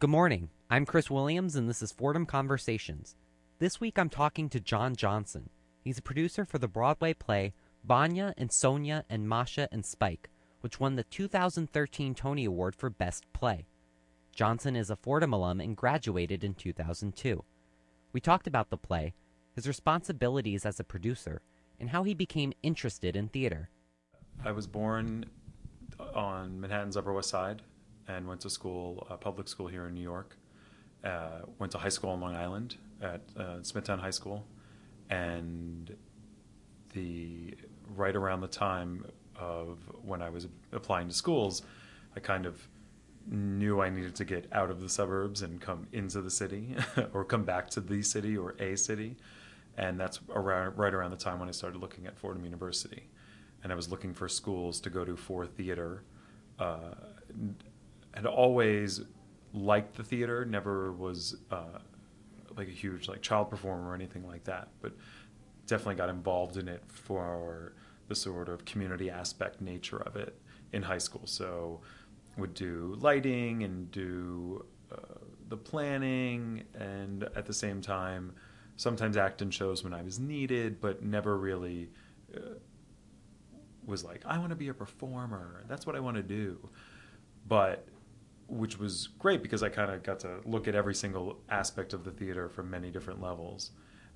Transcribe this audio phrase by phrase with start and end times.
[0.00, 0.50] Good morning.
[0.70, 3.16] I'm Chris Williams, and this is Fordham Conversations.
[3.58, 5.50] This week I'm talking to John Johnson.
[5.82, 7.52] He's a producer for the Broadway play
[7.82, 10.30] Vanya and Sonia and Masha and Spike,
[10.60, 13.66] which won the 2013 Tony Award for Best Play.
[14.30, 17.42] Johnson is a Fordham alum and graduated in 2002.
[18.12, 19.14] We talked about the play,
[19.56, 21.42] his responsibilities as a producer,
[21.80, 23.68] and how he became interested in theater.
[24.44, 25.24] I was born
[26.14, 27.62] on Manhattan's Upper West Side
[28.08, 30.36] and went to school, uh, public school here in New York.
[31.04, 34.44] Uh, went to high school on Long Island at uh, Smithtown High School,
[35.10, 35.94] and
[36.92, 37.54] the
[37.94, 39.04] right around the time
[39.36, 41.62] of when I was applying to schools,
[42.16, 42.66] I kind of
[43.30, 46.74] knew I needed to get out of the suburbs and come into the city,
[47.12, 49.16] or come back to the city or a city,
[49.76, 53.04] and that's around right around the time when I started looking at Fordham University,
[53.62, 56.02] and I was looking for schools to go to for theater.
[56.58, 56.94] Uh,
[58.14, 59.02] had always
[59.52, 61.78] liked the theater, never was uh,
[62.56, 64.92] like a huge like child performer or anything like that, but
[65.66, 67.74] definitely got involved in it for
[68.08, 70.36] the sort of community aspect nature of it
[70.72, 71.22] in high school.
[71.24, 71.80] So
[72.36, 74.96] would do lighting and do uh,
[75.48, 78.32] the planning, and at the same time,
[78.76, 81.90] sometimes act in shows when I was needed, but never really
[82.34, 82.54] uh,
[83.84, 85.64] was like I want to be a performer.
[85.68, 86.58] That's what I want to do.
[87.46, 87.86] But
[88.48, 92.04] which was great because I kind of got to look at every single aspect of
[92.04, 93.70] the theater from many different levels,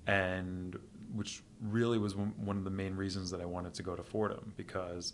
[0.07, 0.79] and
[1.15, 4.53] which really was one of the main reasons that I wanted to go to Fordham
[4.57, 5.13] because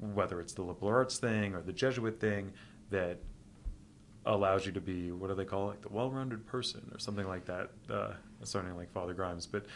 [0.00, 2.52] whether it's the liberal arts thing or the Jesuit thing
[2.90, 3.18] that
[4.26, 5.68] allows you to be what do they call it?
[5.68, 9.46] Like the well-rounded person or something like that uh, sounding like father grimes.
[9.46, 9.66] But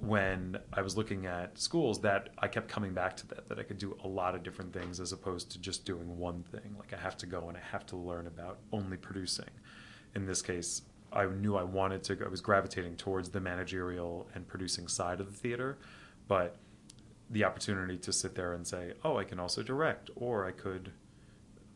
[0.00, 3.62] when I was looking at schools that I kept coming back to that that I
[3.62, 6.74] could do a lot of different things as opposed to just doing one thing.
[6.78, 9.50] Like I have to go and I have to learn about only producing.
[10.14, 14.46] In this case I knew I wanted to I was gravitating towards the managerial and
[14.46, 15.78] producing side of the theater
[16.28, 16.56] but
[17.30, 20.92] the opportunity to sit there and say oh I can also direct or I could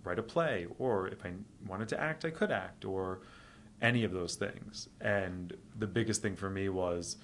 [0.05, 1.33] write a play or if I
[1.67, 3.21] wanted to act I could act or
[3.83, 4.89] any of those things.
[5.01, 7.17] And the biggest thing for me was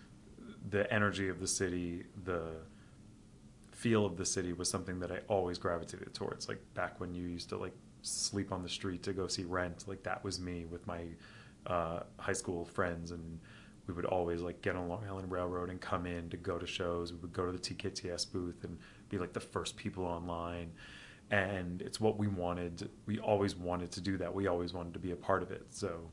[0.71, 2.51] the energy of the city, the
[3.73, 6.49] feel of the city was something that I always gravitated towards.
[6.49, 9.85] Like back when you used to like sleep on the street to go see Rent,
[9.87, 11.03] like that was me with my
[11.67, 13.39] uh, high school friends, and
[13.87, 16.67] we would always like get on Long Island Railroad and come in to go to
[16.67, 17.13] shows.
[17.13, 18.79] We would go to the TKTS booth and
[19.09, 20.73] be like the first people online.
[21.31, 22.89] And it's what we wanted.
[23.07, 24.33] We always wanted to do that.
[24.33, 25.67] We always wanted to be a part of it.
[25.71, 26.09] So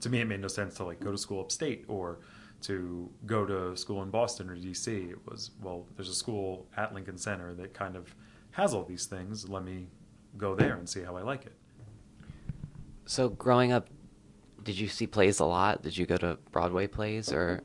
[0.00, 2.20] to me, it made no sense to like go to school upstate or
[2.62, 5.10] to go to school in Boston or DC.
[5.10, 8.14] It was, well, there's a school at Lincoln Center that kind of
[8.52, 9.48] has all these things.
[9.48, 9.86] Let me
[10.36, 11.54] go there and see how I like it.
[13.06, 13.88] So, growing up,
[14.62, 15.82] did you see plays a lot?
[15.82, 17.62] Did you go to Broadway plays or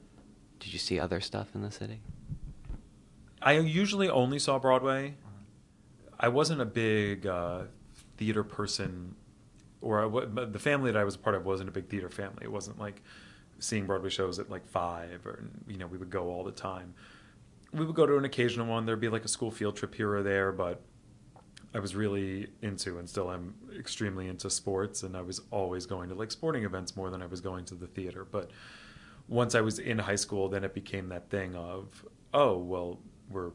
[0.60, 2.02] did you see other stuff in the city?
[3.42, 5.16] I usually only saw Broadway.
[6.20, 7.64] I wasn't a big uh,
[8.18, 9.16] theater person,
[9.82, 12.40] or the family that I was a part of wasn't a big theater family.
[12.42, 13.04] It wasn't like
[13.60, 16.94] seeing Broadway shows at like five, or you know, we would go all the time.
[17.74, 18.86] We would go to an occasional one.
[18.86, 20.82] There'd be like a school field trip here or there, but
[21.74, 26.10] I was really into and still I'm extremely into sports, and I was always going
[26.10, 28.26] to like sporting events more than I was going to the theater.
[28.26, 28.52] But
[29.28, 33.00] once I was in high school, then it became that thing of, oh, well,
[33.30, 33.52] we're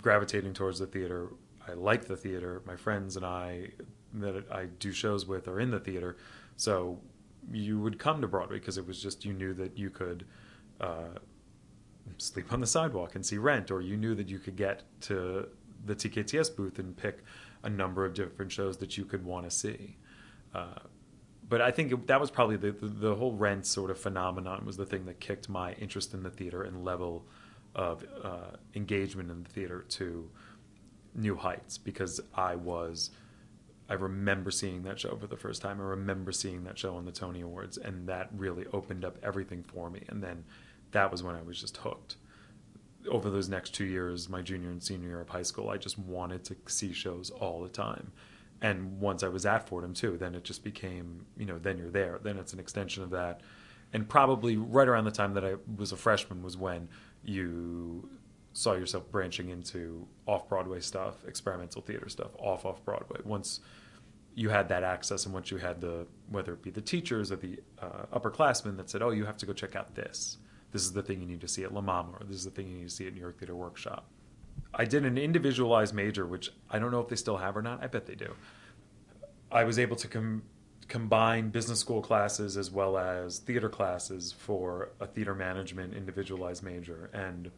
[0.00, 1.30] gravitating towards the theater.
[1.66, 2.62] I like the theater.
[2.66, 3.70] My friends and I
[4.14, 6.16] that I do shows with are in the theater.
[6.56, 7.00] So
[7.52, 10.24] you would come to Broadway because it was just you knew that you could
[10.80, 11.18] uh,
[12.18, 15.48] sleep on the sidewalk and see Rent, or you knew that you could get to
[15.84, 17.22] the TKTS booth and pick
[17.62, 19.96] a number of different shows that you could want to see.
[20.54, 20.78] Uh,
[21.48, 24.64] but I think it, that was probably the, the, the whole Rent sort of phenomenon
[24.64, 27.26] was the thing that kicked my interest in the theater and level
[27.74, 30.30] of uh, engagement in the theater to
[31.14, 33.10] new heights because I was
[33.88, 35.80] I remember seeing that show for the first time.
[35.80, 39.62] I remember seeing that show on the Tony Awards, and that really opened up everything
[39.62, 40.04] for me.
[40.08, 40.44] And then
[40.92, 42.16] that was when I was just hooked.
[43.10, 45.98] Over those next two years, my junior and senior year of high school, I just
[45.98, 48.12] wanted to see shows all the time.
[48.62, 51.90] And once I was at Fordham too, then it just became, you know, then you're
[51.90, 52.18] there.
[52.22, 53.42] Then it's an extension of that.
[53.92, 56.88] And probably right around the time that I was a freshman was when
[57.22, 58.08] you
[58.54, 63.20] saw yourself branching into off Broadway stuff, experimental theater stuff, off off Broadway.
[63.24, 63.60] Once
[64.34, 67.36] you had that access, and once you had the whether it be the teachers or
[67.36, 70.38] the uh, upperclassmen that said, "Oh, you have to go check out this.
[70.70, 72.50] This is the thing you need to see at La Mama, or this is the
[72.50, 74.06] thing you need to see at New York Theater Workshop."
[74.72, 77.82] I did an individualized major, which I don't know if they still have or not.
[77.82, 78.34] I bet they do.
[79.50, 80.42] I was able to com-
[80.88, 87.10] combine business school classes as well as theater classes for a theater management individualized major
[87.12, 87.50] and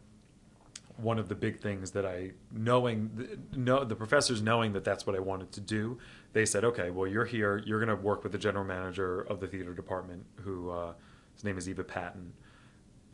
[0.96, 5.14] one of the big things that I knowing know the professors knowing that that's what
[5.14, 5.98] I wanted to do
[6.32, 7.62] they said okay well you're here.
[7.66, 10.92] You're going to work with the general manager of the theater department who uh,
[11.34, 12.32] his name is Eva Patton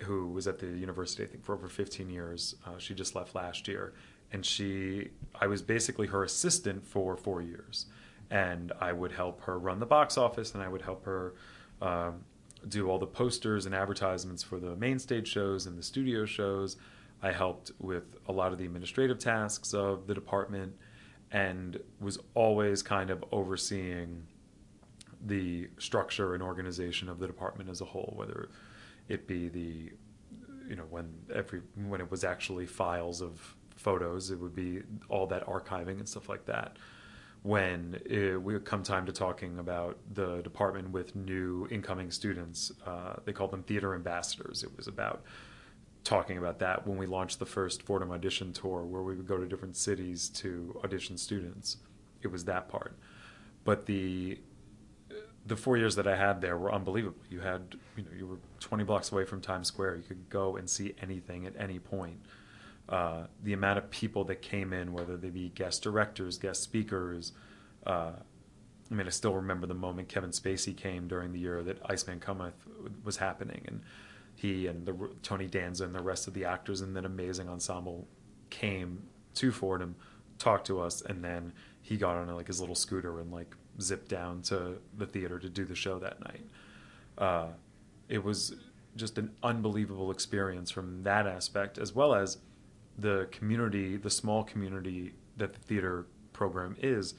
[0.02, 2.56] who was at the university I think for over 15 years.
[2.66, 3.92] Uh, she just left last year.
[4.32, 7.86] And she I was basically her assistant for 4 years.
[8.30, 11.34] And I would help her run the box office, and I would help her
[11.82, 12.24] um,
[12.66, 16.76] do all the posters and advertisements for the main stage shows and the studio shows.
[17.22, 20.74] I helped with a lot of the administrative tasks of the department,
[21.30, 24.26] and was always kind of overseeing
[25.24, 28.50] the structure and organization of the department as a whole, whether
[29.08, 29.92] it be the
[30.68, 35.26] you know when every when it was actually files of photos, it would be all
[35.26, 36.76] that archiving and stuff like that
[37.42, 42.70] when it, we come time to talking about the department with new incoming students.
[42.86, 44.62] Uh, they called them theater ambassadors.
[44.62, 45.24] It was about
[46.04, 49.36] talking about that when we launched the first Fordham audition tour, where we would go
[49.38, 51.78] to different cities to audition students.
[52.22, 52.96] It was that part,
[53.64, 54.38] but the
[55.46, 57.18] the four years that I had there were unbelievable.
[57.28, 59.96] You had, you know, you were 20 blocks away from Times Square.
[59.96, 62.20] You could go and see anything at any point.
[62.88, 67.32] Uh, the amount of people that came in, whether they be guest directors, guest speakers.
[67.86, 68.12] Uh,
[68.90, 72.20] I mean, I still remember the moment Kevin Spacey came during the year that Iceman
[72.20, 72.52] Cometh
[73.02, 73.80] was happening, and
[74.42, 78.08] he and the, Tony Danza and the rest of the actors in that amazing ensemble
[78.50, 79.04] came
[79.34, 79.94] to Fordham,
[80.36, 84.08] talked to us, and then he got on like his little scooter and like zipped
[84.08, 86.44] down to the theater to do the show that night.
[87.16, 87.46] Uh,
[88.08, 88.56] it was
[88.96, 92.38] just an unbelievable experience from that aspect, as well as
[92.98, 97.14] the community, the small community that the theater program is,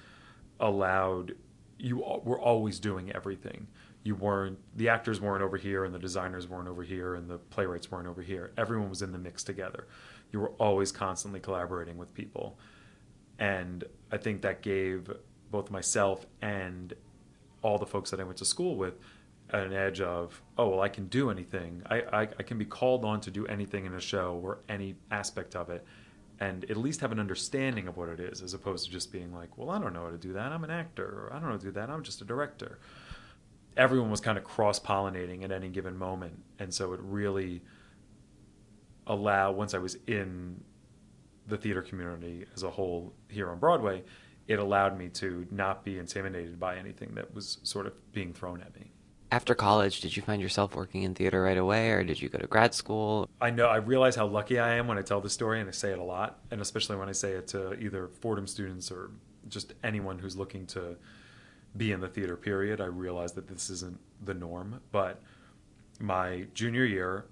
[0.59, 1.35] allowed
[1.77, 3.65] you were always doing everything.
[4.03, 7.37] You weren't the actors weren't over here and the designers weren't over here and the
[7.37, 8.51] playwrights weren't over here.
[8.57, 9.87] Everyone was in the mix together.
[10.31, 12.57] You were always constantly collaborating with people.
[13.39, 15.09] And I think that gave
[15.51, 16.93] both myself and
[17.61, 18.95] all the folks that I went to school with
[19.49, 23.05] an edge of oh well I can do anything I, I, I can be called
[23.05, 25.85] on to do anything in a show or any aspect of it
[26.39, 29.33] and at least have an understanding of what it is as opposed to just being
[29.33, 31.43] like well I don't know how to do that I'm an actor or I don't
[31.43, 32.79] know how to do that I'm just a director
[33.77, 37.61] everyone was kind of cross pollinating at any given moment and so it really
[39.07, 40.63] allowed once I was in
[41.47, 44.03] the theater community as a whole here on Broadway
[44.47, 48.61] it allowed me to not be intimidated by anything that was sort of being thrown
[48.61, 48.91] at me
[49.33, 52.37] after college, did you find yourself working in theater right away, or did you go
[52.37, 53.27] to grad school?
[53.41, 55.71] I know I realize how lucky I am when I tell the story, and I
[55.71, 59.09] say it a lot, and especially when I say it to either Fordham students or
[59.47, 60.97] just anyone who's looking to
[61.75, 62.35] be in the theater.
[62.35, 62.81] Period.
[62.81, 65.21] I realize that this isn't the norm, but
[65.99, 67.25] my junior year,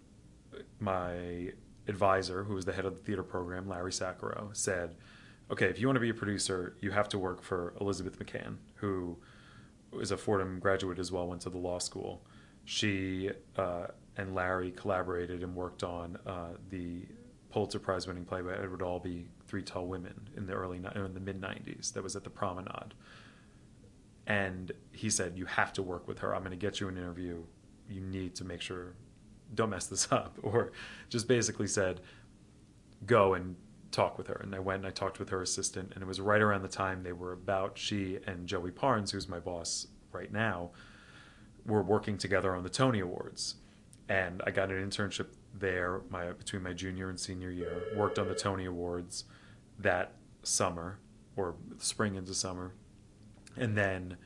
[0.80, 1.52] my
[1.88, 4.96] advisor, who was the head of the theater program, Larry Sacharow, said,
[5.50, 8.58] "Okay, if you want to be a producer, you have to work for Elizabeth McCann,
[8.76, 9.18] who
[10.00, 12.26] is a Fordham graduate as well, went to the law school.
[12.66, 17.06] She uh, and Larry collaborated and worked on uh, the
[17.52, 21.20] Pulitzer Prize winning play by Edward Albee, Three Tall Women, in the early in the
[21.20, 21.94] mid '90s.
[21.94, 22.94] That was at the Promenade.
[24.28, 26.36] And he said, "You have to work with her.
[26.36, 27.44] I'm going to get you an interview.
[27.90, 28.96] You need to make sure,
[29.54, 30.72] don't mess this up." Or
[31.10, 32.02] just basically said,
[33.06, 33.56] "Go and
[33.92, 34.40] talk with her.
[34.44, 36.68] And I went and I talked with her assistant, and it was right around the
[36.68, 40.72] time they were about, she and Joey Parnes, who's my boss right now,
[41.66, 43.56] were working together on the Tony Awards.
[44.10, 48.28] And I got an internship there my between my junior and senior year, worked on
[48.28, 49.26] the Tony Awards
[49.80, 51.00] that summer
[51.36, 52.74] or spring into summer.
[53.58, 54.18] And then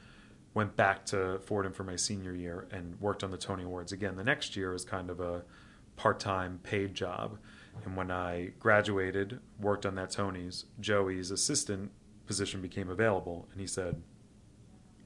[0.53, 4.15] went back to Fordham for my senior year and worked on the Tony Awards again
[4.15, 5.43] the next year as kind of a
[5.97, 7.37] part-time paid job
[7.83, 11.91] and when I graduated, worked on that Tony's, Joey's assistant
[12.25, 14.01] position became available, and he said,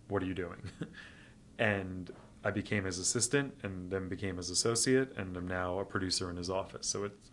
[0.07, 0.69] "What are you doing?"
[1.59, 2.11] and
[2.43, 6.37] I became his assistant, and then became his associate, and I'm now a producer in
[6.37, 6.87] his office.
[6.87, 7.31] So it's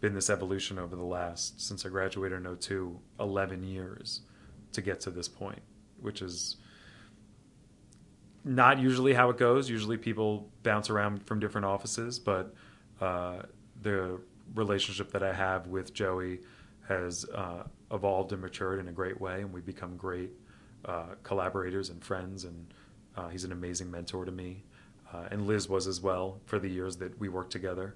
[0.00, 4.20] been this evolution over the last since I graduated in 02, 11 years
[4.72, 5.62] to get to this point,
[6.04, 6.56] which is
[8.44, 9.68] not usually how it goes.
[9.70, 12.54] Usually people bounce around from different offices, but
[13.00, 13.42] uh,
[13.82, 14.20] the
[14.54, 16.40] relationship that I have with Joey
[16.86, 20.30] has uh, evolved and matured in a great way, and we've become great
[20.84, 22.44] uh, collaborators and friends.
[22.44, 22.66] And
[23.16, 24.64] uh, he's an amazing mentor to me,
[25.12, 27.94] uh, and Liz was as well for the years that we worked together.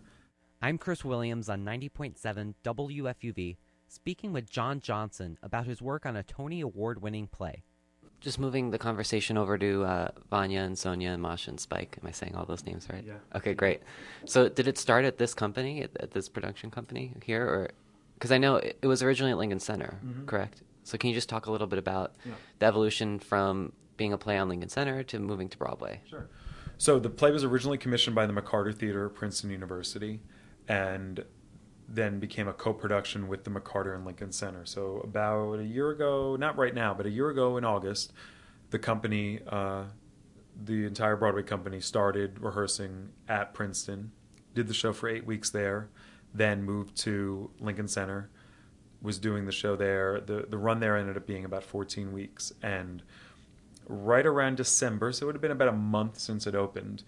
[0.62, 6.22] I'm Chris Williams on 90.7 WFUV, speaking with John Johnson about his work on a
[6.22, 7.62] Tony Award-winning play.
[8.20, 11.98] Just moving the conversation over to uh, Vanya and Sonia and Masha and Spike.
[12.02, 13.04] Am I saying all those names right?
[13.06, 13.14] Yeah.
[13.34, 13.80] Okay, great.
[14.25, 17.70] So, did it start at this company, at, at this production company here, or
[18.14, 20.26] because I know it, it was originally at Lincoln Center, Mhm.
[20.26, 20.62] correct?
[20.82, 22.32] So, can you just talk a little bit about Yeah.
[22.58, 26.00] the evolution from being a play on Lincoln Center to moving to Broadway?
[26.08, 26.26] Sure.
[26.76, 30.20] So the play was originally commissioned by the McCarter Theater at Princeton University,
[30.68, 31.25] and
[31.88, 34.66] then became a co-production with the McCarter and Lincoln Center.
[34.66, 38.12] So about a year ago, not right now, but a year ago in August,
[38.71, 39.85] the company, uh,
[40.62, 44.12] the entire Broadway company, started rehearsing at Princeton,
[44.54, 45.88] did the show for eight weeks there,
[46.35, 48.28] then moved to Lincoln Center,
[49.00, 50.21] was doing the show there.
[50.21, 53.02] the The run there ended up being about 14 weeks, and
[53.87, 57.04] right around December, so it would have been about a month since it opened,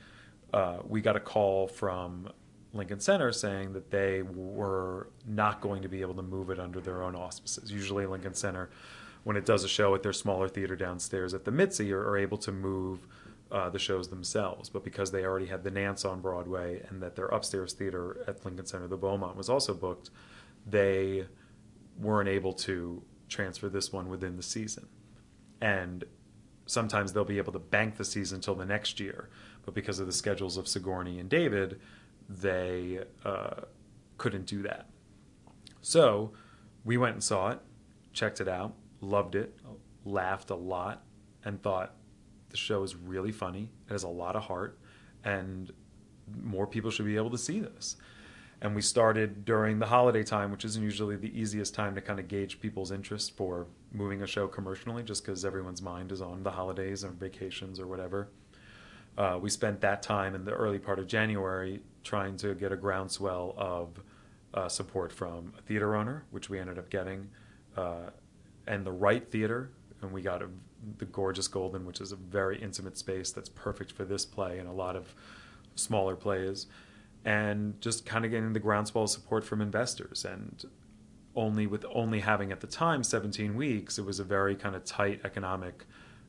[0.54, 2.30] uh, we got a call from
[2.72, 6.80] Lincoln Center saying that they were not going to be able to move it under
[6.80, 7.70] their own auspices.
[7.72, 8.70] Usually, Lincoln Center,
[9.24, 12.16] when it does a show at their smaller theater downstairs at the Mitzi, are, are
[12.16, 13.06] able to move
[13.50, 14.68] uh, the shows themselves.
[14.68, 18.44] But because they already had the Nance on Broadway and that their upstairs theater at
[18.44, 20.10] Lincoln Center, the Beaumont, was also booked,
[20.66, 21.26] they
[21.98, 24.86] weren't able to transfer this one within the season.
[25.60, 26.04] And
[26.66, 29.28] sometimes they'll be able to bank the season until the next year.
[29.64, 31.80] But because of the schedules of Sigourney and David,
[32.30, 33.62] they uh,
[34.16, 34.88] couldn't do that.
[35.82, 36.32] So
[36.84, 37.58] we went and saw it,
[38.12, 39.58] checked it out, loved it,
[40.04, 41.02] laughed a lot,
[41.44, 41.94] and thought
[42.50, 43.70] the show is really funny.
[43.88, 44.78] It has a lot of heart,
[45.24, 45.72] and
[46.42, 47.96] more people should be able to see this.
[48.62, 52.20] And we started during the holiday time, which isn't usually the easiest time to kind
[52.20, 56.42] of gauge people's interest for moving a show commercially, just because everyone's mind is on
[56.42, 58.28] the holidays or vacations or whatever.
[59.18, 62.76] Uh, we spent that time in the early part of January trying to get a
[62.76, 64.00] groundswell of
[64.54, 67.28] uh, support from a theater owner, which we ended up getting,
[67.76, 68.10] uh,
[68.66, 69.70] and the right Theater,
[70.02, 70.48] and we got a,
[70.98, 74.68] the gorgeous Golden, which is a very intimate space that's perfect for this play and
[74.68, 75.14] a lot of
[75.74, 76.66] smaller plays,
[77.24, 80.24] and just kind of getting the groundswell of support from investors.
[80.24, 80.64] And
[81.36, 84.84] only with only having at the time 17 weeks, it was a very kind of
[84.84, 85.84] tight economic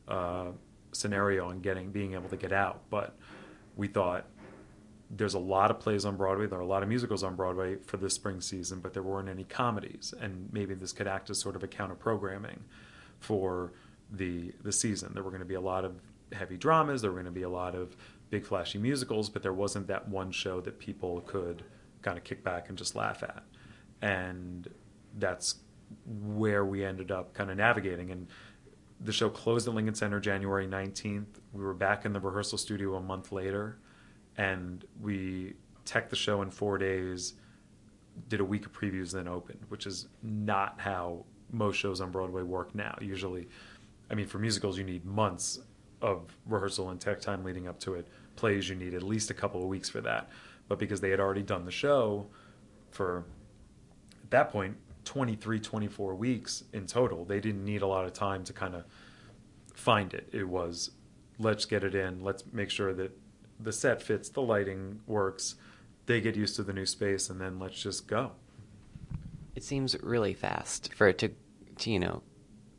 [0.08, 0.52] uh,
[0.92, 2.82] scenario and getting being able to get out.
[2.90, 3.16] But
[3.76, 4.26] we thought
[5.10, 7.76] there's a lot of plays on Broadway, there are a lot of musicals on Broadway
[7.86, 11.38] for this spring season, but there weren't any comedies, and maybe this could act as
[11.40, 12.64] sort of a counter programming
[13.20, 13.74] for
[14.12, 15.12] the the season.
[15.14, 15.96] There were going to be a lot of
[16.32, 17.96] heavy dramas, there were going to be a lot of
[18.30, 21.64] big flashy musicals, but there wasn't that one show that people could
[22.02, 23.44] kind of kick back and just laugh at.
[24.02, 24.70] And
[25.20, 25.56] that's
[26.06, 28.28] where we ended up kind of navigating and
[29.04, 31.40] the show closed at Lincoln Center January 19th.
[31.54, 33.80] We were back in the rehearsal studio a month later,
[34.38, 35.54] and we
[35.86, 37.34] teched the show in four days,
[38.30, 42.44] did a week of previews, then opened, which is not how most shows on Broadway
[42.44, 42.96] work now.
[43.02, 43.48] Usually,
[44.10, 45.60] I mean, for musicals, you need months
[46.02, 48.08] of rehearsal and tech time leading up to it.
[48.36, 50.30] Plays, you need at least a couple of weeks for that.
[50.68, 52.28] But because they had already done the show
[52.92, 53.26] for,
[54.24, 57.26] at that point, 23, 24 weeks in total.
[57.26, 58.86] They didn't need a lot of time to kind of
[59.74, 60.30] find it.
[60.32, 60.92] It was,
[61.40, 63.12] let's get it in, let's make sure that
[63.60, 65.56] the set fits, the lighting works,
[66.06, 68.32] they get used to the new space, and then let's just go.
[69.56, 71.32] It seems really fast for it to,
[71.80, 72.24] to you know,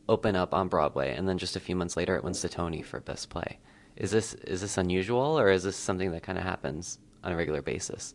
[0.08, 2.82] open up on Broadway, and then just a few months later, it wins the Tony
[2.82, 3.58] for Best Play.
[3.96, 7.36] Is this is this unusual, or is this something that kind of happens on a
[7.36, 8.14] regular basis?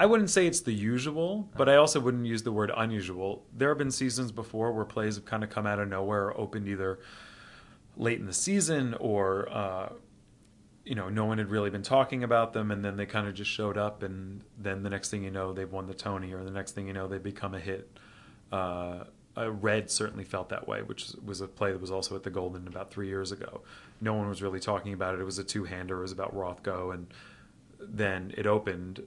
[0.00, 3.44] I wouldn't say it's the usual, but I also wouldn't use the word unusual.
[3.52, 6.68] There have been seasons before where plays have kind of come out of nowhere opened
[6.68, 7.00] either
[7.96, 9.88] late in the season or, uh,
[10.84, 13.34] you know, no one had really been talking about them, and then they kind of
[13.34, 16.44] just showed up, and then the next thing you know, they've won the Tony, or
[16.44, 17.98] the next thing you know, they become a hit.
[18.52, 19.04] Uh,
[19.36, 22.66] Red certainly felt that way, which was a play that was also at the Golden
[22.68, 23.62] about three years ago.
[24.00, 25.20] No one was really talking about it.
[25.20, 25.98] It was a two-hander.
[25.98, 27.08] It was about Rothko, and
[27.80, 29.02] then it opened.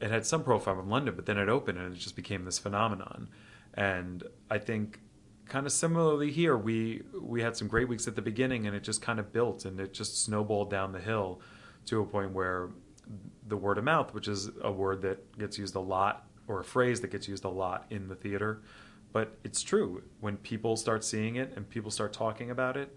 [0.00, 2.58] It had some profile from London, but then it opened and it just became this
[2.58, 3.28] phenomenon.
[3.74, 5.00] And I think,
[5.46, 8.82] kind of similarly here, we we had some great weeks at the beginning, and it
[8.82, 11.40] just kind of built and it just snowballed down the hill
[11.86, 12.70] to a point where
[13.46, 16.64] the word of mouth, which is a word that gets used a lot or a
[16.64, 18.62] phrase that gets used a lot in the theater,
[19.12, 22.94] but it's true when people start seeing it and people start talking about it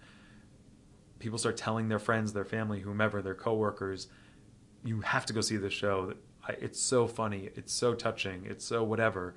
[1.18, 4.08] people start telling their friends their family whomever their coworkers
[4.84, 6.12] you have to go see this show
[6.60, 9.34] it's so funny it's so touching it's so whatever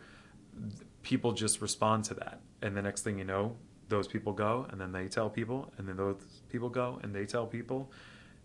[1.02, 3.56] people just respond to that and the next thing you know
[3.90, 6.16] those people go and then they tell people and then those
[6.50, 7.92] people go and they tell people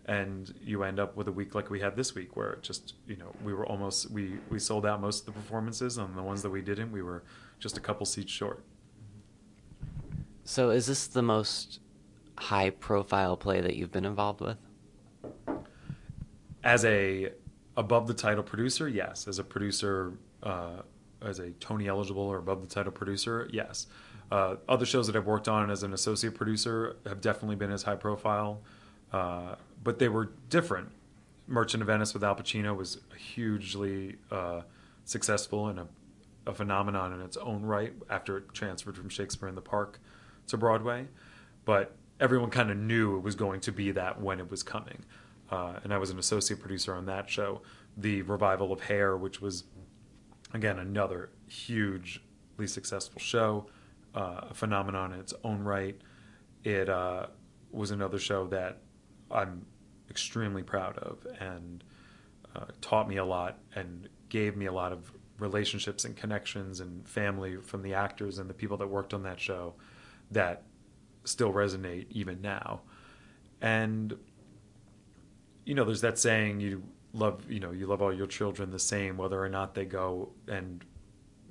[0.05, 2.95] and you end up with a week like we had this week where it just
[3.07, 6.23] you know we were almost we we sold out most of the performances and the
[6.23, 7.23] ones that we didn't we were
[7.59, 8.63] just a couple seats short
[10.43, 11.79] So, is this the most
[12.35, 14.57] high profile play that you've been involved with?
[16.63, 17.29] As a
[17.79, 19.25] above the title producer, yes.
[19.27, 20.11] As a producer,
[20.43, 20.81] uh,
[21.21, 23.87] as a Tony eligible or above the title producer, yes.
[24.29, 27.83] Uh, other shows that I've worked on as an associate producer have definitely been as
[27.83, 28.61] high profile,
[29.13, 30.89] uh, but they were different.
[31.47, 34.61] Merchant of Venice with Al Pacino was hugely uh,
[35.05, 35.87] successful and a,
[36.45, 39.99] a, phenomenon in its own right after it transferred from Shakespeare in the Park
[40.47, 41.07] to Broadway.
[41.63, 45.05] But everyone kind of knew it was going to be that when it was coming.
[45.51, 47.61] Uh, and I was an associate producer on that show.
[47.97, 49.63] The revival of Hair, which was,
[50.53, 53.67] again, another hugely successful show
[54.15, 55.99] uh, a phenomenon in its own right.
[56.63, 57.27] It uh,
[57.71, 58.79] was another show that
[59.31, 59.65] I'm
[60.09, 61.83] extremely proud of and
[62.55, 67.07] uh, taught me a lot and gave me a lot of relationships and connections and
[67.07, 69.73] family from the actors and the people that worked on that show
[70.31, 70.63] that
[71.23, 72.81] still resonate even now.
[73.61, 74.17] And
[75.69, 76.81] you know, there's that saying you
[77.13, 80.31] love, you know, you love all your children the same whether or not they go
[80.47, 80.83] and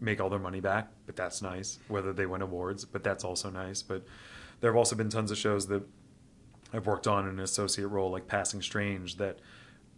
[0.00, 1.78] make all their money back, but that's nice.
[1.86, 3.80] Whether they win awards, but that's also nice.
[3.80, 4.04] But
[4.60, 5.84] there have also been tons of shows that
[6.72, 9.38] I've worked on in an associate role, like Passing Strange, that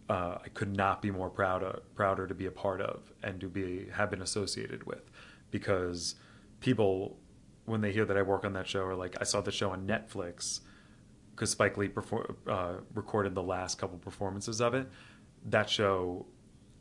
[0.07, 3.41] uh, I could not be more proud of, prouder to be a part of and
[3.41, 5.09] to be have been associated with,
[5.49, 6.13] because
[6.59, 7.17] people
[7.65, 9.71] when they hear that I work on that show are like, I saw the show
[9.71, 10.59] on Netflix
[11.35, 14.87] because Spike Lee perfor- uh, recorded the last couple performances of it.
[15.45, 16.25] That show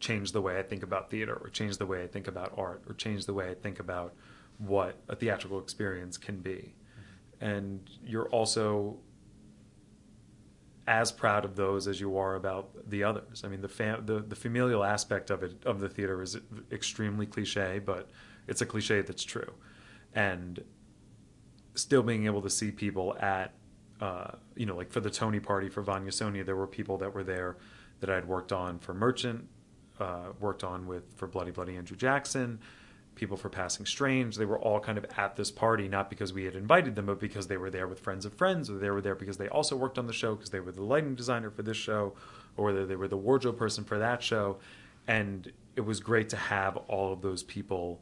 [0.00, 2.82] changed the way I think about theater or changed the way I think about art
[2.88, 4.14] or changed the way I think about
[4.58, 6.74] what a theatrical experience can be.
[7.40, 8.98] And you're also
[10.86, 13.42] as proud of those as you are about the others.
[13.44, 16.36] I mean, the fam- the, the familial aspect of it of the theater is
[16.72, 18.10] extremely cliche, but
[18.48, 19.52] it's a cliche that's true.
[20.14, 20.62] And
[21.74, 23.54] still being able to see people at,
[24.00, 27.14] uh, you know, like for the Tony party for Vanya Sonia, there were people that
[27.14, 27.56] were there
[28.00, 29.46] that I'd worked on for Merchant,
[29.98, 32.58] uh, worked on with for Bloody Bloody Andrew Jackson,
[33.14, 34.36] people for Passing Strange.
[34.36, 37.20] They were all kind of at this party, not because we had invited them, but
[37.20, 39.76] because they were there with friends of friends, or they were there because they also
[39.76, 42.14] worked on the show because they were the lighting designer for this show,
[42.56, 44.58] or whether they were the wardrobe person for that show.
[45.06, 48.00] And it was great to have all of those people.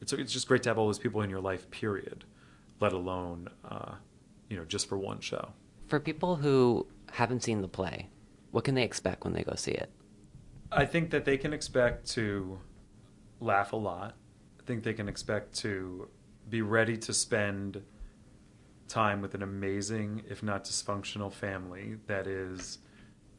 [0.00, 2.24] It's, it's just great to have all those people in your life, period,
[2.78, 3.94] let alone, uh,
[4.50, 5.52] you know, just for one show.
[5.86, 8.10] For people who haven't seen the play,
[8.50, 9.90] what can they expect when they go see it?
[10.70, 12.58] I think that they can expect to
[13.40, 14.16] laugh a lot.
[14.60, 16.08] I think they can expect to
[16.48, 17.82] be ready to spend
[18.88, 22.78] time with an amazing, if not dysfunctional, family that is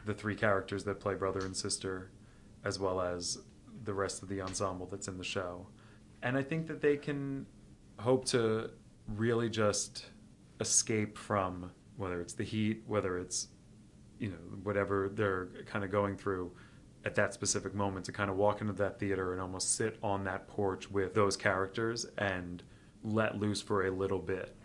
[0.05, 2.09] the three characters that play brother and sister,
[2.63, 3.37] as well as
[3.83, 5.67] the rest of the ensemble that's in the show.
[6.23, 7.45] And I think that they can
[7.99, 8.71] hope to
[9.07, 10.05] really just
[10.61, 13.49] escape from whether it's the heat, whether it's
[14.19, 16.51] you know whatever they're kind of going through
[17.03, 20.23] at that specific moment to kind of walk into that theater and almost sit on
[20.23, 22.61] that porch with those characters and
[23.03, 24.55] let loose for a little bit.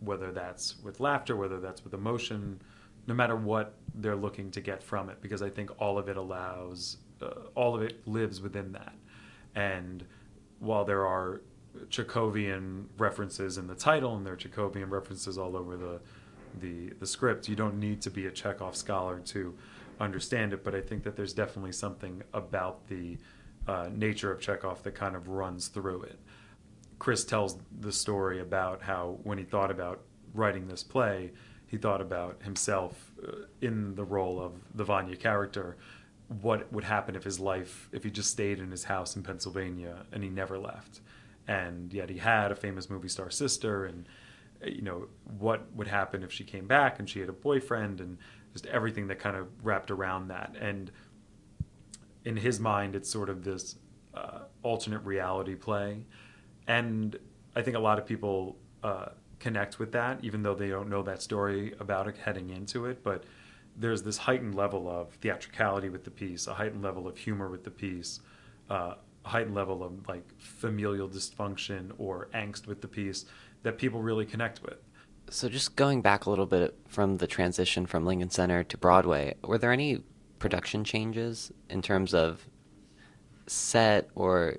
[0.00, 2.60] Whether that's with laughter whether that's with emotion
[3.06, 6.16] no matter what they're looking to get from it because i think all of it
[6.16, 8.94] allows uh, all of it lives within that.
[9.54, 10.04] And
[10.58, 11.42] while there are
[11.88, 16.00] chekhovian references in the title and there are chekhovian references all over the
[16.60, 19.54] the, the script you don't need to be a chekhov scholar to
[20.00, 23.18] understand it, but I think that there's definitely something about the
[23.66, 26.18] uh, nature of Chekhov that kind of runs through it.
[26.98, 31.32] Chris tells the story about how when he thought about writing this play,
[31.66, 35.76] he thought about himself uh, in the role of the Vanya character.
[36.40, 40.06] What would happen if his life, if he just stayed in his house in Pennsylvania
[40.12, 41.00] and he never left?
[41.46, 44.08] And yet he had a famous movie star sister, and
[44.64, 48.18] you know what would happen if she came back and she had a boyfriend, and
[48.52, 50.56] just everything that kind of wrapped around that.
[50.58, 50.90] And
[52.24, 53.76] in his mind, it's sort of this
[54.14, 56.06] uh, alternate reality play.
[56.66, 57.16] And
[57.54, 59.06] I think a lot of people uh,
[59.38, 63.02] connect with that, even though they don't know that story about it heading into it.
[63.02, 63.24] But
[63.76, 67.64] there's this heightened level of theatricality with the piece, a heightened level of humor with
[67.64, 68.20] the piece,
[68.70, 73.24] uh, heightened level of like familial dysfunction or angst with the piece
[73.62, 74.76] that people really connect with.
[75.30, 79.34] So, just going back a little bit from the transition from Lincoln Center to Broadway,
[79.42, 80.02] were there any
[80.38, 82.46] production changes in terms of
[83.46, 84.56] set or,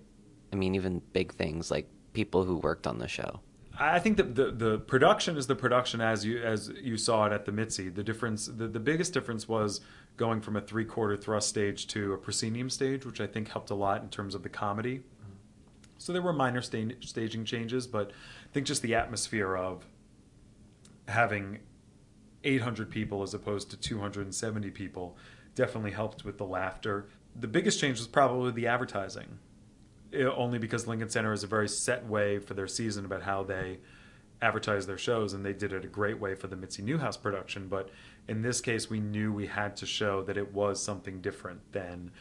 [0.51, 3.41] I mean, even big things like people who worked on the show?
[3.80, 7.34] I think that the, the production is the production as you as you saw it
[7.34, 7.90] at the Mitzi.
[7.90, 9.82] The difference, the, the biggest difference was
[10.18, 13.70] going from a three quarter thrust stage to a proscenium stage, which I think helped
[13.70, 15.02] a lot in terms of the comedy.
[15.98, 19.86] So there were minor sta- staging changes, but I think just the atmosphere of
[21.08, 21.60] having
[22.44, 25.18] 800 people as opposed to 270 people
[25.56, 27.08] definitely helped with the laughter.
[27.36, 29.40] The biggest change was probably the advertising,
[30.15, 33.80] only because Lincoln Center is a very set way for their season about how they
[34.41, 37.67] advertise their shows, and they did it a great way for the Mitzi Newhouse production.
[37.67, 37.89] But
[38.28, 42.12] in this case, we knew we had to show that it was something different than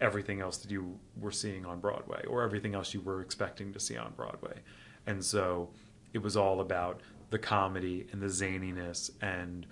[0.00, 3.80] everything else that you were seeing on Broadway or everything else you were expecting to
[3.80, 4.60] see on Broadway.
[5.06, 5.70] And so
[6.12, 7.00] it was all about
[7.30, 9.66] the comedy and the zaniness and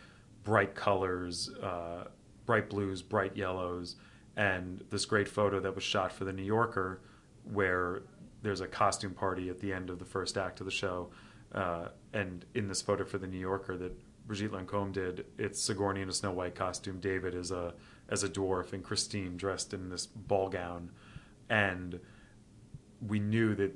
[0.44, 2.04] bright colors, uh,
[2.46, 3.96] bright blues, bright yellows,
[4.37, 7.00] and this great photo that was shot for the New Yorker
[7.52, 8.02] where
[8.42, 11.11] there's a costume party at the end of the first act of the show.
[11.52, 13.92] Uh, and in this photo for the New Yorker that
[14.26, 17.74] Brigitte Lacombe did, it's Sigourney in a Snow White costume, David is a
[18.11, 20.90] as a dwarf, and Kristine dressed in this ball gown,
[21.50, 21.98] and
[23.06, 23.74] we knew that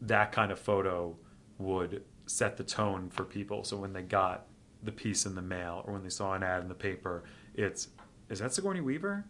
[0.00, 1.16] that kind of photo
[1.58, 3.64] would set the tone for people.
[3.64, 4.46] So when they got
[4.82, 7.88] the piece in the mail or when they saw an ad in the paper, it's
[8.28, 9.24] is that Sigourney Weaver?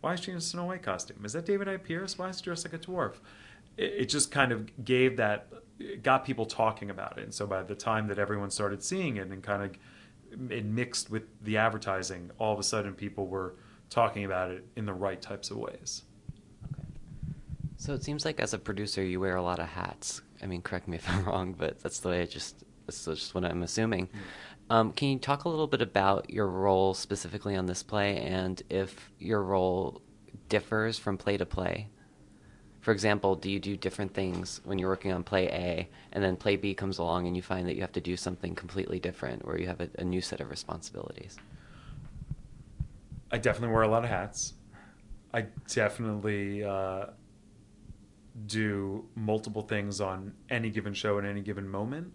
[0.00, 1.24] Why is she in a Snow White costume?
[1.24, 2.18] Is that David Hyde Pierce?
[2.18, 3.14] Why is he dressed like a dwarf?
[3.76, 5.48] It, it just kind of gave that,
[6.02, 7.24] got people talking about it.
[7.24, 11.10] And so by the time that everyone started seeing it and kind of it mixed
[11.10, 13.54] with the advertising, all of a sudden people were
[13.90, 16.02] talking about it in the right types of ways.
[16.72, 16.88] Okay.
[17.76, 20.22] So it seems like as a producer, you wear a lot of hats.
[20.42, 23.34] I mean, correct me if I'm wrong, but that's the way I just that's just
[23.34, 24.06] what I'm assuming.
[24.06, 24.18] Hmm.
[24.68, 28.60] Um, can you talk a little bit about your role specifically on this play, and
[28.68, 30.02] if your role
[30.48, 31.88] differs from play to play?
[32.80, 36.36] For example, do you do different things when you're working on play A, and then
[36.36, 39.44] play B comes along, and you find that you have to do something completely different,
[39.44, 41.36] where you have a, a new set of responsibilities?
[43.30, 44.54] I definitely wear a lot of hats.
[45.32, 47.06] I definitely uh,
[48.46, 52.12] do multiple things on any given show in any given moment.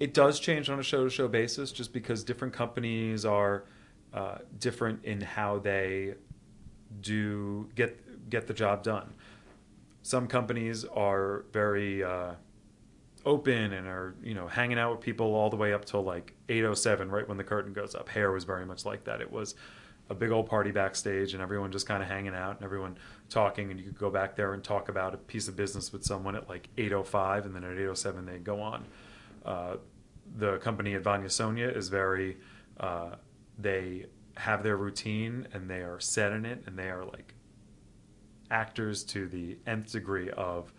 [0.00, 3.64] It does change on a show to show basis just because different companies are
[4.14, 6.14] uh, different in how they
[7.00, 9.12] do get get the job done.
[10.02, 12.34] Some companies are very uh,
[13.26, 16.32] open and are you know hanging out with people all the way up till like
[16.48, 18.08] 807 right when the curtain goes up.
[18.08, 19.20] Hair was very much like that.
[19.20, 19.54] It was
[20.10, 22.96] a big old party backstage and everyone just kind of hanging out and everyone
[23.28, 26.02] talking and you could go back there and talk about a piece of business with
[26.02, 28.86] someone at like 805 and then at 807 they go on.
[29.44, 29.76] Uh,
[30.36, 32.36] the company at Vanya Sonia is very
[32.78, 33.16] uh,
[33.58, 37.34] they have their routine and they are set in it and they are like
[38.50, 40.72] actors to the nth degree of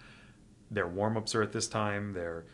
[0.71, 2.45] their warm ups are at this time, their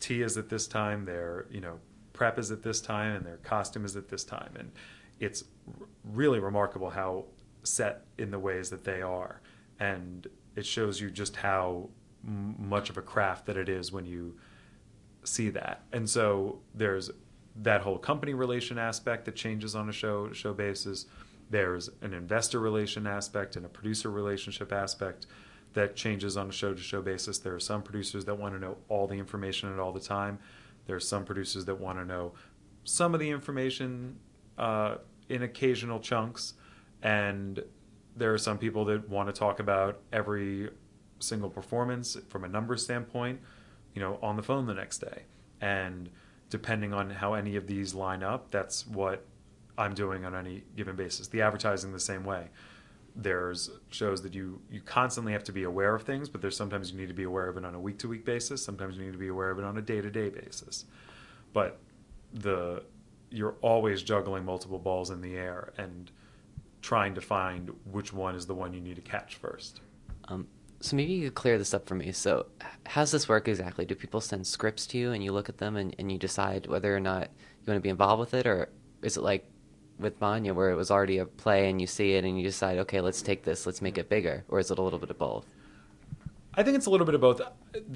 [0.00, 1.78] tea is at this time, their you know
[2.12, 4.70] prep is at this time, and their costume is at this time, and
[5.20, 5.44] it's
[6.04, 7.24] really remarkable how
[7.62, 9.40] set in the ways that they are,
[9.80, 11.88] and it shows you just how
[12.22, 14.36] much of a craft that it is when you
[15.24, 15.82] see that.
[15.92, 17.10] And so there's
[17.56, 21.06] that whole company relation aspect that changes on a show show basis.
[21.50, 25.26] There's an investor relation aspect and a producer relationship aspect
[25.74, 27.38] that changes on a show to show basis.
[27.38, 30.38] There are some producers that want to know all the information at all the time.
[30.86, 32.32] There are some producers that want to know
[32.84, 34.16] some of the information
[34.58, 34.96] uh,
[35.28, 36.54] in occasional chunks.
[37.02, 37.62] And
[38.16, 40.70] there are some people that want to talk about every
[41.18, 43.40] single performance from a number standpoint,
[43.94, 45.22] you know, on the phone the next day.
[45.60, 46.10] And
[46.50, 49.24] depending on how any of these line up, that's what
[49.78, 51.28] I'm doing on any given basis.
[51.28, 52.48] The advertising the same way
[53.16, 56.90] there's shows that you you constantly have to be aware of things, but there's sometimes
[56.90, 58.64] you need to be aware of it on a week to week basis.
[58.64, 60.84] Sometimes you need to be aware of it on a day to day basis.
[61.52, 61.78] But
[62.32, 62.82] the
[63.30, 66.10] you're always juggling multiple balls in the air and
[66.82, 69.80] trying to find which one is the one you need to catch first.
[70.26, 70.46] Um,
[70.84, 72.12] so maybe you could clear this up for me.
[72.12, 72.44] So
[72.84, 73.86] how's this work exactly?
[73.86, 76.66] Do people send scripts to you and you look at them and, and you decide
[76.66, 78.68] whether or not you want to be involved with it, or
[79.00, 79.46] is it like
[79.98, 82.76] with Vanya where it was already a play and you see it and you decide,
[82.80, 84.44] okay, let's take this, let's make it bigger?
[84.48, 85.46] Or is it a little bit of both?
[86.52, 87.40] I think it's a little bit of both.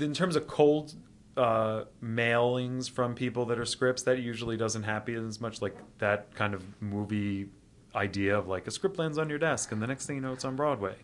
[0.00, 0.94] In terms of cold
[1.36, 6.34] uh, mailings from people that are scripts, that usually doesn't happen as much like that
[6.34, 7.50] kind of movie
[7.94, 10.32] idea of like a script lands on your desk and the next thing you know
[10.32, 10.94] it's on Broadway.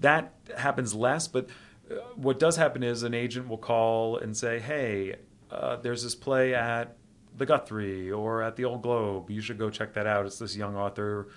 [0.00, 1.48] That happens less, but
[1.90, 5.16] uh, what does happen is an agent will call and say, hey,
[5.50, 6.96] uh, there's this play at
[7.36, 9.30] the Guthrie or at the Old Globe.
[9.30, 10.26] You should go check that out.
[10.26, 11.28] It's this young author.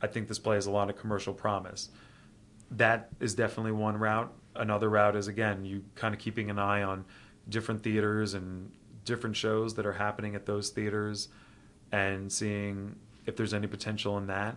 [0.00, 1.90] I think this play has a lot of commercial promise.
[2.70, 4.32] That is definitely one route.
[4.54, 7.04] Another route is again you kind of keeping an eye on
[7.48, 8.70] different theaters and
[9.04, 11.28] different shows that are happening at those theaters
[11.92, 12.94] and seeing
[13.26, 14.56] if there's any potential in that.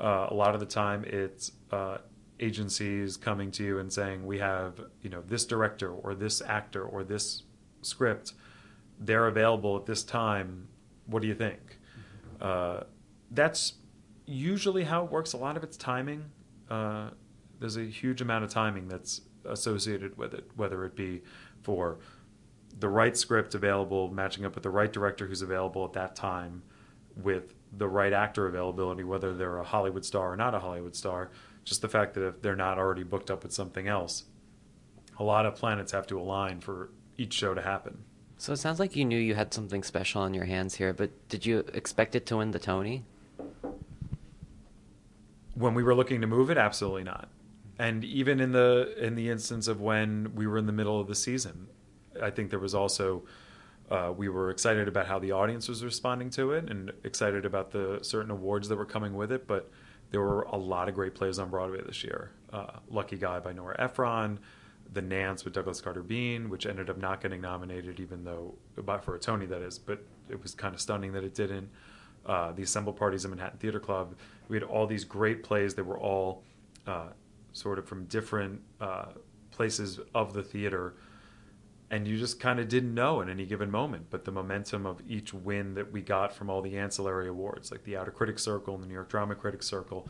[0.00, 1.98] Uh, a lot of the time, it's uh,
[2.40, 6.84] agencies coming to you and saying, "We have, you know, this director or this actor
[6.84, 7.42] or this
[7.82, 8.32] script
[8.98, 10.68] they're available at this time.
[11.06, 11.78] What do you think?
[12.40, 12.80] Uh,
[13.30, 13.74] that's
[14.26, 15.32] usually how it works.
[15.32, 16.24] A lot of it's timing.
[16.70, 17.10] Uh,
[17.60, 21.22] there's a huge amount of timing that's associated with it, whether it be
[21.62, 21.98] for
[22.78, 26.62] the right script available, matching up with the right director who's available at that time,
[27.16, 31.30] with the right actor availability, whether they're a Hollywood star or not a Hollywood star.
[31.66, 34.24] Just the fact that if they're not already booked up with something else,
[35.18, 38.04] a lot of planets have to align for each show to happen.
[38.38, 41.10] So it sounds like you knew you had something special on your hands here, but
[41.28, 43.04] did you expect it to win the Tony?
[45.54, 47.28] When we were looking to move it, absolutely not.
[47.78, 51.08] And even in the in the instance of when we were in the middle of
[51.08, 51.66] the season,
[52.22, 53.24] I think there was also
[53.90, 57.72] uh, we were excited about how the audience was responding to it and excited about
[57.72, 59.46] the certain awards that were coming with it.
[59.46, 59.70] But
[60.10, 62.30] there were a lot of great plays on Broadway this year.
[62.52, 64.38] Uh, Lucky Guy by Nora Ephron,
[64.92, 68.54] The Nance with Douglas Carter Beane, which ended up not getting nominated, even though
[69.02, 69.78] for a Tony that is.
[69.78, 71.68] But it was kind of stunning that it didn't.
[72.24, 74.14] Uh, the Assembled Parties at Manhattan Theater Club.
[74.48, 76.42] We had all these great plays that were all
[76.86, 77.08] uh,
[77.52, 79.06] sort of from different uh,
[79.50, 80.94] places of the theater
[81.90, 84.06] and you just kind of didn't know in any given moment.
[84.10, 87.84] But the momentum of each win that we got from all the ancillary awards, like
[87.84, 90.08] the Outer Critics Circle and the New York Drama Critics Circle,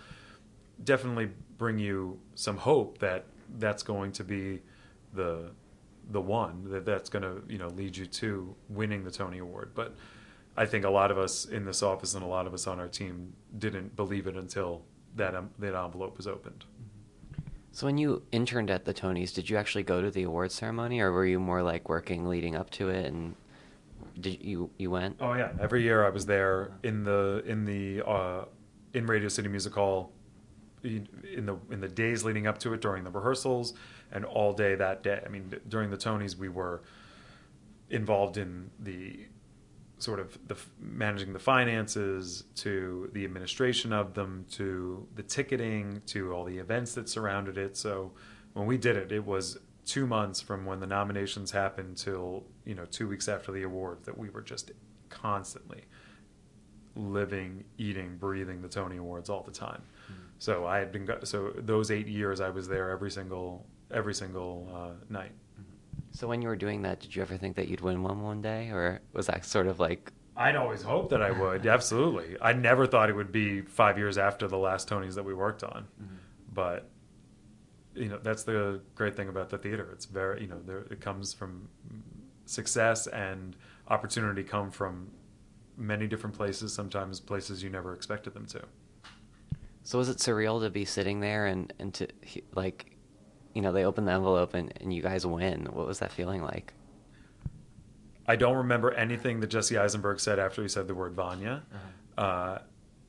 [0.82, 3.24] definitely bring you some hope that
[3.58, 4.62] that's going to be
[5.12, 5.50] the
[6.10, 9.72] the one that that's going to you know lead you to winning the Tony Award.
[9.74, 9.94] But
[10.56, 12.80] I think a lot of us in this office and a lot of us on
[12.80, 14.82] our team didn't believe it until
[15.16, 16.64] that um, that envelope was opened.
[17.76, 20.98] So when you interned at the Tonys, did you actually go to the awards ceremony,
[21.00, 23.04] or were you more like working leading up to it?
[23.04, 23.34] And
[24.18, 25.18] did you you went?
[25.20, 28.44] Oh yeah, every year I was there in the in the uh,
[28.94, 30.10] in Radio City Music Hall
[30.82, 33.74] in the in the days leading up to it during the rehearsals
[34.10, 35.22] and all day that day.
[35.22, 36.80] I mean, during the Tonys we were
[37.90, 39.26] involved in the
[39.98, 46.32] sort of the managing the finances to the administration of them to the ticketing to
[46.32, 47.76] all the events that surrounded it.
[47.76, 48.12] So
[48.52, 52.74] when we did it it was two months from when the nominations happened till you
[52.74, 54.72] know two weeks after the awards that we were just
[55.08, 55.84] constantly
[56.96, 59.82] living eating breathing the tony awards all the time.
[60.10, 60.22] Mm-hmm.
[60.38, 64.68] so i had been so those eight years i was there every single every single
[64.74, 65.32] uh, night
[66.16, 68.40] so when you were doing that, did you ever think that you'd win one one
[68.40, 70.10] day, or was that sort of like?
[70.34, 71.66] I'd always hoped that I would.
[71.66, 75.34] Absolutely, I never thought it would be five years after the last Tonys that we
[75.34, 76.14] worked on, mm-hmm.
[76.54, 76.88] but
[77.94, 79.90] you know that's the great thing about the theater.
[79.92, 81.68] It's very you know there, it comes from
[82.46, 83.54] success and
[83.88, 85.10] opportunity come from
[85.76, 86.72] many different places.
[86.72, 88.62] Sometimes places you never expected them to.
[89.82, 92.08] So was it surreal to be sitting there and and to
[92.54, 92.95] like
[93.56, 95.64] you know, they open the envelope and, and you guys win.
[95.72, 96.74] What was that feeling like?
[98.26, 101.62] I don't remember anything that Jesse Eisenberg said after he said the word Vanya.
[101.72, 102.22] Uh-huh.
[102.22, 102.62] Uh,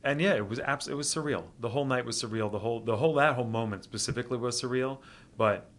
[0.06, 1.44] and yeah, it was abs- it was surreal.
[1.60, 2.50] The whole night was surreal.
[2.50, 5.00] The whole the whole that whole moment specifically was surreal.
[5.36, 5.70] But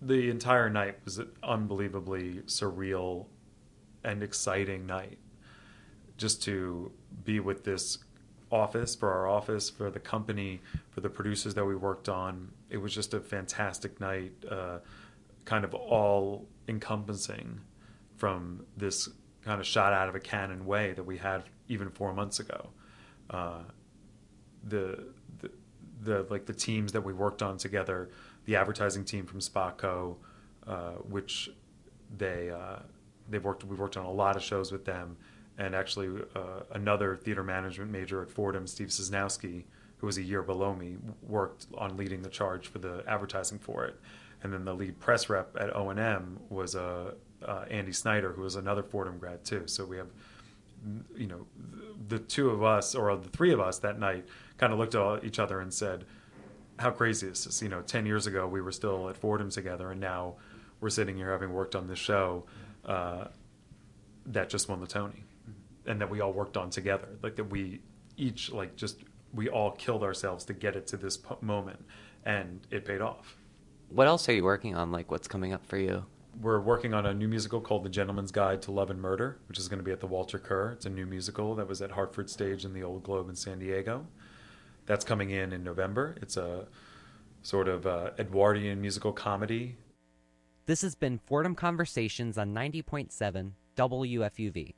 [0.00, 3.26] the entire night was an unbelievably surreal
[4.04, 5.18] and exciting night.
[6.18, 6.92] Just to
[7.24, 7.98] be with this
[8.52, 10.60] office, for our office, for the company,
[10.90, 12.52] for the producers that we worked on.
[12.70, 14.78] It was just a fantastic night, uh,
[15.44, 17.60] kind of all encompassing
[18.16, 19.08] from this
[19.42, 22.68] kind of shot out of a cannon way that we had even four months ago.
[23.30, 23.62] Uh,
[24.68, 25.04] the,
[25.40, 25.50] the,
[26.02, 28.10] the like the teams that we worked on together,
[28.44, 30.16] the advertising team from Spotco,
[30.66, 31.50] uh, which
[32.16, 32.76] they uh,
[33.28, 35.16] they've worked we've worked on a lot of shows with them
[35.62, 39.62] and actually uh, another theater management major at Fordham, Steve Sosnowski,
[39.98, 43.84] who was a year below me, worked on leading the charge for the advertising for
[43.84, 43.98] it.
[44.42, 47.12] And then the lead press rep at O&M was uh,
[47.46, 49.62] uh, Andy Snyder, who was another Fordham grad too.
[49.66, 50.08] So we have,
[51.16, 51.46] you know,
[52.08, 54.26] the two of us or the three of us that night
[54.58, 56.04] kind of looked at each other and said,
[56.80, 59.92] "How crazy is this?" You know, ten years ago we were still at Fordham together,
[59.92, 60.34] and now
[60.80, 62.46] we're sitting here having worked on this show
[62.84, 63.26] uh,
[64.26, 65.22] that just won the Tony
[65.86, 67.08] and that we all worked on together.
[67.22, 67.80] Like that we
[68.16, 68.98] each like just
[69.32, 71.84] we all killed ourselves to get it to this moment,
[72.24, 73.36] and it paid off.
[73.88, 74.92] What else are you working on?
[74.92, 76.04] Like what's coming up for you?
[76.40, 79.58] We're working on a new musical called The Gentleman's Guide to Love and Murder, which
[79.58, 80.72] is going to be at the Walter Kerr.
[80.72, 83.58] It's a new musical that was at Hartford Stage in the Old Globe in San
[83.58, 84.06] Diego.
[84.86, 86.16] That's coming in in November.
[86.22, 86.66] It's a
[87.42, 89.76] sort of uh, Edwardian musical comedy.
[90.64, 94.74] This has been Fordham Conversations on 90.7 WFUV.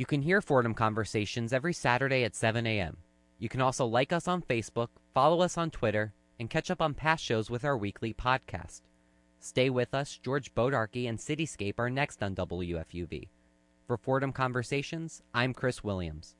[0.00, 2.96] You can hear Fordham Conversations every Saturday at 7 a.m.
[3.38, 6.94] You can also like us on Facebook, follow us on Twitter, and catch up on
[6.94, 8.80] past shows with our weekly podcast.
[9.40, 13.28] Stay with us, George Bodarky and Cityscape are next on WFUV.
[13.86, 16.34] For Fordham Conversations, I'm Chris Williams.